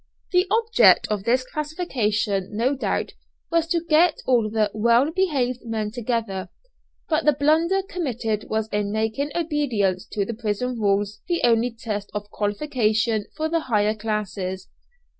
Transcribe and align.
The 0.31 0.47
object 0.49 1.07
of 1.09 1.25
this 1.25 1.43
classification 1.45 2.49
no 2.57 2.75
doubt 2.75 3.13
was 3.51 3.67
to 3.67 3.83
get 3.87 4.23
all 4.25 4.49
the 4.49 4.71
well 4.73 5.11
behaved 5.11 5.59
men 5.63 5.91
together, 5.91 6.49
but 7.07 7.23
the 7.23 7.33
blunder 7.33 7.83
committed 7.83 8.47
was 8.49 8.67
in 8.69 8.91
making 8.91 9.29
obedience 9.35 10.07
to 10.13 10.25
the 10.25 10.33
prison 10.33 10.79
rules 10.79 11.21
the 11.27 11.41
only 11.43 11.69
test 11.69 12.09
of 12.15 12.31
qualification 12.31 13.25
for 13.37 13.47
the 13.47 13.59
higher 13.59 13.93
classes. 13.93 14.69